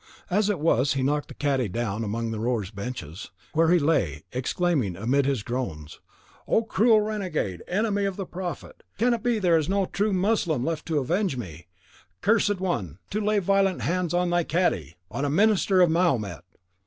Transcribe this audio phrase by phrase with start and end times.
[0.31, 4.23] As it was, he knocked the cadi down among the rower's benches, where he lay,
[4.31, 5.99] exclaiming amid his groans,
[6.47, 7.61] "O cruel renegade!
[7.67, 8.81] Enemy of the Prophet!
[8.97, 11.67] Can it be that there is no true mussulman left to avenge me?
[12.23, 12.97] Accursed one!
[13.11, 16.41] to lay violent hands on thy cadi, on a minister of Mahomet!"